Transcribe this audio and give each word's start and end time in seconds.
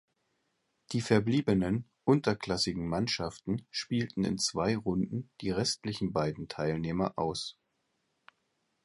Die 0.93 1.01
verbliebenen 1.01 1.85
unterklassigen 2.05 2.87
Mannschaften 2.89 3.67
spielten 3.69 4.23
in 4.23 4.39
zwei 4.39 4.75
Runden 4.75 5.29
die 5.41 5.51
restlichen 5.51 6.11
beiden 6.11 6.47
Teilnehmer 6.47 7.13
aus. 7.19 7.55